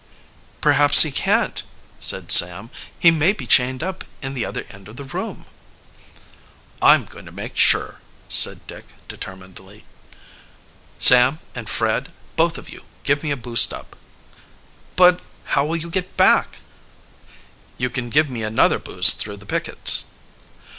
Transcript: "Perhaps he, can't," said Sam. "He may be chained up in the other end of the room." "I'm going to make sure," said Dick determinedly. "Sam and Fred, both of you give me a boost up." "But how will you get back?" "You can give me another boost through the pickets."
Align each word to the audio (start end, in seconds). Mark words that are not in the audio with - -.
"Perhaps 0.61 1.03
he, 1.03 1.11
can't," 1.11 1.61
said 1.99 2.31
Sam. 2.31 2.71
"He 2.97 3.11
may 3.11 3.33
be 3.33 3.45
chained 3.45 3.83
up 3.83 4.03
in 4.23 4.33
the 4.33 4.43
other 4.43 4.65
end 4.71 4.87
of 4.87 4.95
the 4.95 5.03
room." 5.03 5.45
"I'm 6.81 7.05
going 7.05 7.25
to 7.27 7.31
make 7.31 7.55
sure," 7.55 8.01
said 8.27 8.65
Dick 8.65 8.85
determinedly. 9.07 9.85
"Sam 10.97 11.37
and 11.53 11.69
Fred, 11.69 12.11
both 12.35 12.57
of 12.57 12.67
you 12.67 12.85
give 13.03 13.21
me 13.21 13.29
a 13.29 13.37
boost 13.37 13.71
up." 13.73 13.95
"But 14.95 15.19
how 15.53 15.67
will 15.67 15.77
you 15.77 15.91
get 15.91 16.17
back?" 16.17 16.61
"You 17.77 17.91
can 17.91 18.09
give 18.09 18.27
me 18.27 18.41
another 18.41 18.79
boost 18.79 19.19
through 19.19 19.37
the 19.37 19.45
pickets." 19.45 20.05